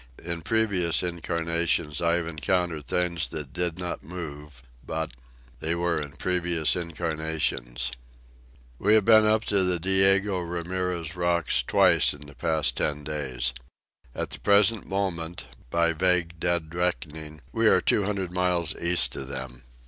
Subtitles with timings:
[0.23, 5.11] In previous incarnations I have encountered things that did not move, but...
[5.59, 7.91] they were in previous incarnations.
[8.79, 13.53] We have been up to the Diego Ramirez Rocks twice in the past ten days.
[14.15, 19.27] At the present moment, by vague dead reckoning, we are two hundred miles east of
[19.27, 19.61] them.